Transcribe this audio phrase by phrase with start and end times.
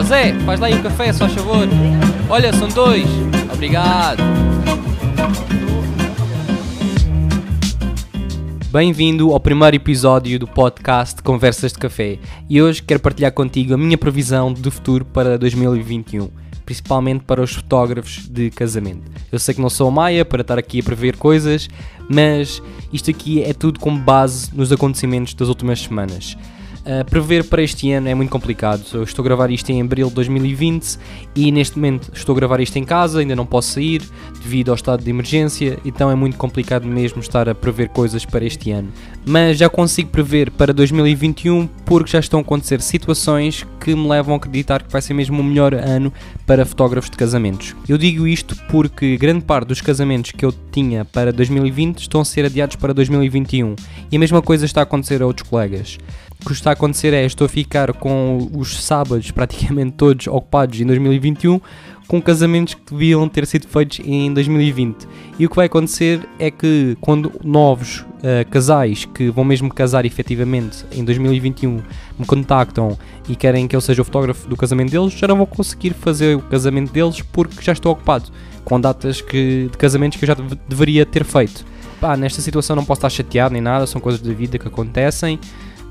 [0.00, 1.68] Ó Zé, faz lá aí um café, só favor.
[2.30, 3.04] Olha, são dois.
[3.52, 4.22] Obrigado.
[8.72, 12.18] Bem-vindo ao primeiro episódio do podcast Conversas de Café
[12.48, 16.30] e hoje quero partilhar contigo a minha previsão de futuro para 2021,
[16.64, 19.02] principalmente para os fotógrafos de casamento.
[19.30, 21.68] Eu sei que não sou a Maia para estar aqui a prever coisas,
[22.08, 26.38] mas isto aqui é tudo com base nos acontecimentos das últimas semanas.
[26.80, 28.82] Uh, prever para este ano é muito complicado.
[28.94, 30.98] Eu estou a gravar isto em abril de 2020
[31.36, 34.02] e neste momento estou a gravar isto em casa, ainda não posso sair
[34.42, 38.44] devido ao estado de emergência, então é muito complicado mesmo estar a prever coisas para
[38.44, 38.88] este ano.
[39.26, 44.34] Mas já consigo prever para 2021 porque já estão a acontecer situações que me levam
[44.34, 46.12] a acreditar que vai ser mesmo o melhor ano
[46.46, 47.74] para fotógrafos de casamentos.
[47.88, 52.24] Eu digo isto porque grande parte dos casamentos que eu tinha para 2020 estão a
[52.24, 53.74] ser adiados para 2021
[54.12, 55.98] e a mesma coisa está a acontecer a outros colegas.
[56.42, 60.80] O que está a acontecer é estou a ficar com os sábados praticamente todos ocupados
[60.80, 61.60] em 2021
[62.10, 65.06] com casamentos que deviam ter sido feitos em 2020.
[65.38, 70.04] E o que vai acontecer é que quando novos uh, casais que vão mesmo casar
[70.04, 71.80] efetivamente em 2021
[72.18, 75.46] me contactam e querem que eu seja o fotógrafo do casamento deles, já não vou
[75.46, 78.24] conseguir fazer o casamento deles porque já estou ocupado
[78.64, 80.36] com datas que, de casamentos que eu já
[80.68, 81.64] deveria ter feito.
[82.00, 85.38] Pá, nesta situação não posso estar chateado nem nada, são coisas da vida que acontecem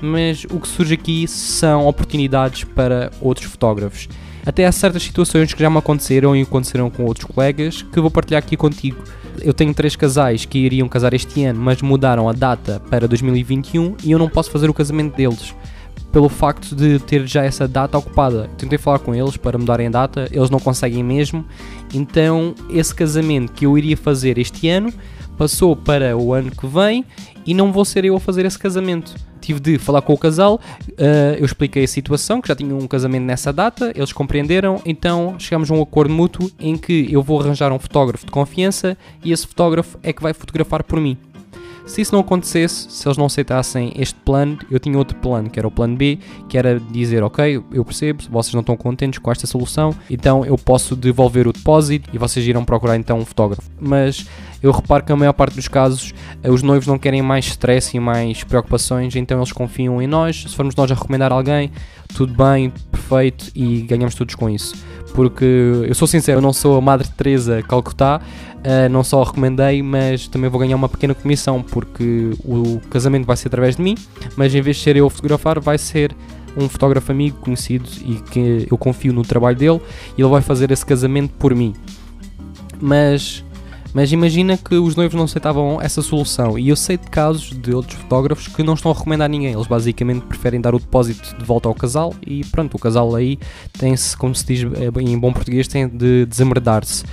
[0.00, 4.08] mas o que surge aqui são oportunidades para outros fotógrafos.
[4.46, 8.12] Até há certas situações que já me aconteceram e aconteceram com outros colegas que vou
[8.12, 9.02] partilhar aqui contigo.
[9.42, 13.96] Eu tenho três casais que iriam casar este ano, mas mudaram a data para 2021
[14.04, 15.52] e eu não posso fazer o casamento deles
[16.12, 18.48] pelo facto de ter já essa data ocupada.
[18.56, 21.44] Tentei falar com eles para mudarem a data, eles não conseguem mesmo.
[21.92, 24.92] Então, esse casamento que eu iria fazer este ano
[25.36, 27.04] passou para o ano que vem
[27.44, 29.14] e não vou ser eu a fazer esse casamento
[29.46, 32.88] tive de falar com o casal, uh, eu expliquei a situação, que já tinha um
[32.88, 37.40] casamento nessa data, eles compreenderam, então chegamos a um acordo mútuo em que eu vou
[37.40, 41.16] arranjar um fotógrafo de confiança e esse fotógrafo é que vai fotografar por mim.
[41.86, 45.56] Se isso não acontecesse, se eles não aceitassem este plano, eu tinha outro plano, que
[45.56, 49.30] era o plano B, que era dizer, ok, eu percebo, vocês não estão contentes com
[49.30, 53.70] esta solução, então eu posso devolver o depósito e vocês irão procurar então um fotógrafo.
[53.80, 54.26] Mas
[54.62, 57.96] eu reparo que a maior parte dos casos eh, os noivos não querem mais stress
[57.96, 60.42] e mais preocupações, então eles confiam em nós.
[60.48, 61.70] Se formos nós a recomendar alguém,
[62.14, 64.74] tudo bem, perfeito e ganhamos todos com isso.
[65.14, 65.44] Porque
[65.86, 68.20] eu sou sincero, eu não sou a Madre Teresa Calcutá,
[68.56, 73.36] uh, não só recomendei, mas também vou ganhar uma pequena comissão porque o casamento vai
[73.36, 73.94] ser através de mim,
[74.36, 76.14] mas em vez de ser eu a fotografar, vai ser
[76.56, 79.80] um fotógrafo amigo conhecido e que eu confio no trabalho dele
[80.16, 81.74] e ele vai fazer esse casamento por mim.
[82.80, 83.44] Mas
[83.96, 86.58] mas imagina que os noivos não aceitavam essa solução.
[86.58, 89.54] E eu sei de casos de outros fotógrafos que não estão a recomendar a ninguém.
[89.54, 93.38] Eles basicamente preferem dar o depósito de volta ao casal e pronto, o casal aí
[93.72, 97.04] tem-se, como se diz eh, em bom português, tem de desamerdar-se.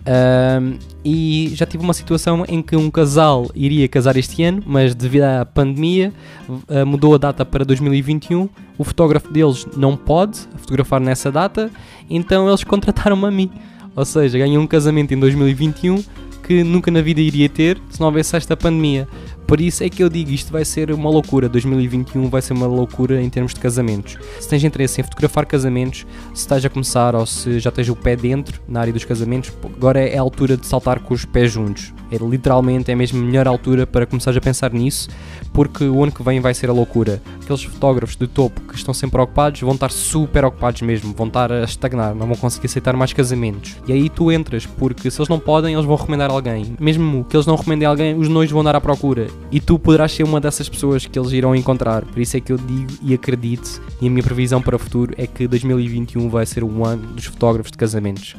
[0.00, 4.94] Um, e já tive uma situação em que um casal iria casar este ano, mas
[4.94, 6.10] devido à pandemia
[6.48, 8.48] uh, mudou a data para 2021.
[8.78, 11.70] O fotógrafo deles não pode fotografar nessa data,
[12.08, 13.50] então eles contrataram-me a mim.
[13.94, 16.02] Ou seja, ganhei um casamento em 2021
[16.50, 19.06] que nunca na vida iria ter se não houvesse esta pandemia.
[19.46, 21.48] Por isso é que eu digo, isto vai ser uma loucura.
[21.48, 24.18] 2021 vai ser uma loucura em termos de casamentos.
[24.40, 27.94] Se tens interesse em fotografar casamentos, se estás a começar ou se já tens o
[27.94, 31.52] pé dentro na área dos casamentos, agora é a altura de saltar com os pés
[31.52, 31.94] juntos.
[32.10, 35.08] É literalmente é mesmo a melhor altura para começar a pensar nisso,
[35.52, 37.22] porque o ano que vem vai ser a loucura.
[37.42, 41.50] Aqueles fotógrafos de topo que estão sempre ocupados vão estar super ocupados mesmo, vão estar
[41.52, 43.76] a estagnar, não vão conseguir aceitar mais casamentos.
[43.86, 46.76] E aí tu entras, porque se eles não podem, eles vão recomendar alguém.
[46.78, 50.12] Mesmo que eles não recomendem alguém, os noivos vão dar à procura e tu poderás
[50.12, 52.04] ser uma dessas pessoas que eles irão encontrar.
[52.04, 55.14] Por isso é que eu digo e acredito, e a minha previsão para o futuro
[55.16, 58.36] é que 2021 vai ser o ano dos fotógrafos de casamentos.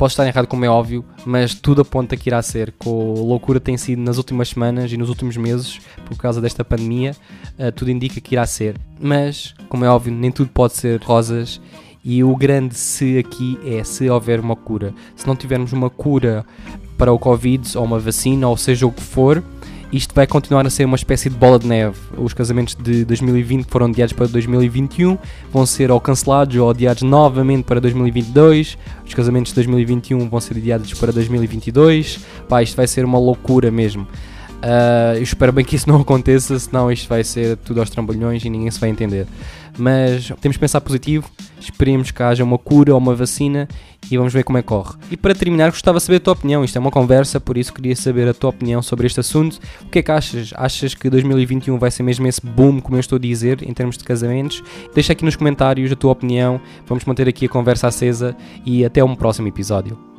[0.00, 2.72] Posso estar errado, como é óbvio, mas tudo aponta que irá ser.
[2.78, 6.64] Com a loucura tem sido nas últimas semanas e nos últimos meses, por causa desta
[6.64, 7.14] pandemia,
[7.58, 8.78] uh, tudo indica que irá ser.
[8.98, 11.60] Mas, como é óbvio, nem tudo pode ser rosas.
[12.02, 14.94] E o grande se aqui é se houver uma cura.
[15.14, 16.46] Se não tivermos uma cura
[16.96, 19.44] para o Covid, ou uma vacina, ou seja o que for,
[19.92, 21.96] isto vai continuar a ser uma espécie de bola de neve.
[22.16, 25.18] Os casamentos de 2020 que foram adiados para 2021
[25.52, 28.78] vão ser ou cancelados ou adiados novamente para 2022.
[29.04, 32.20] Os casamentos de 2021 vão ser adiados para 2022.
[32.48, 34.06] Pá, isto vai ser uma loucura mesmo.
[34.60, 38.44] Uh, eu espero bem que isso não aconteça, senão isto vai ser tudo aos trambolhões
[38.44, 39.26] e ninguém se vai entender.
[39.78, 41.30] Mas temos que pensar positivo,
[41.60, 43.68] esperemos que haja uma cura ou uma vacina
[44.10, 44.94] e vamos ver como é que corre.
[45.10, 46.64] E para terminar, gostava de saber a tua opinião.
[46.64, 49.58] Isto é uma conversa, por isso queria saber a tua opinião sobre este assunto.
[49.82, 50.52] O que é que achas?
[50.56, 53.96] Achas que 2021 vai ser mesmo esse boom, como eu estou a dizer, em termos
[53.96, 54.62] de casamentos?
[54.94, 56.60] Deixa aqui nos comentários a tua opinião.
[56.86, 60.09] Vamos manter aqui a conversa acesa e até um próximo episódio.